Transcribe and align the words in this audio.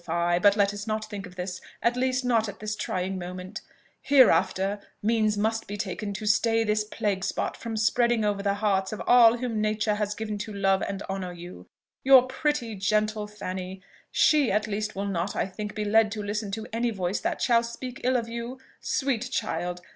fie! 0.03 0.39
But 0.39 0.55
let 0.57 0.73
us 0.73 0.87
not 0.87 1.05
think 1.11 1.27
of 1.27 1.35
this, 1.35 1.61
at 1.83 1.95
least, 1.95 2.25
not 2.25 2.49
at 2.49 2.59
this 2.59 2.75
trying 2.75 3.19
moment. 3.19 3.61
Hereafter 4.01 4.79
means 5.03 5.37
must 5.37 5.67
be 5.67 5.77
taken 5.77 6.11
to 6.13 6.25
stay 6.25 6.63
this 6.63 6.83
plague 6.83 7.23
spot 7.23 7.55
from 7.55 7.77
spreading 7.77 8.25
over 8.25 8.41
the 8.41 8.55
hearts 8.55 8.91
of 8.91 8.99
all 9.05 9.37
whom 9.37 9.61
nature 9.61 9.93
has 9.93 10.15
given 10.15 10.39
to 10.39 10.51
love 10.51 10.81
and 10.81 11.03
honour 11.03 11.33
you. 11.33 11.67
Your 12.03 12.23
pretty, 12.23 12.73
gentle 12.73 13.27
Fanny! 13.27 13.83
she 14.09 14.51
at 14.51 14.65
least 14.65 14.95
will 14.95 15.05
not, 15.05 15.35
I 15.35 15.45
think, 15.45 15.75
be 15.75 15.85
led 15.85 16.11
to 16.13 16.23
listen 16.23 16.49
to 16.53 16.65
any 16.73 16.89
voice 16.89 17.19
that 17.19 17.39
shall 17.39 17.61
speak 17.61 18.01
ill 18.03 18.15
of 18.17 18.27
you: 18.27 18.57
sweet 18.79 19.29
child! 19.31 19.81